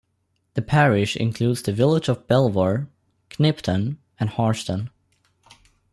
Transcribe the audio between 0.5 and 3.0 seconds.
The parish includes the villages of Belvoir,